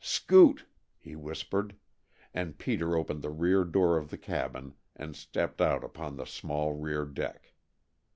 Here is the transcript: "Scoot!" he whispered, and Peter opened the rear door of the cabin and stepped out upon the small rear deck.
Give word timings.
"Scoot!" 0.03 0.65
he 0.97 1.15
whispered, 1.15 1.75
and 2.33 2.57
Peter 2.57 2.97
opened 2.97 3.21
the 3.21 3.29
rear 3.29 3.63
door 3.63 3.97
of 3.97 4.09
the 4.09 4.17
cabin 4.17 4.73
and 4.95 5.15
stepped 5.15 5.61
out 5.61 5.83
upon 5.83 6.15
the 6.15 6.25
small 6.25 6.73
rear 6.73 7.05
deck. 7.05 7.53